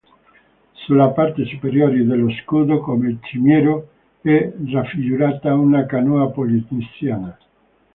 Sulla 0.73 1.09
parte 1.09 1.45
superiore 1.45 2.03
dello 2.03 2.27
scudo 2.31 2.79
come 2.79 3.19
cimiero 3.21 3.89
è 4.21 4.51
raffigurata 4.71 5.53
una 5.53 5.85
canoa 5.85 6.31
polinesiana. 6.31 7.37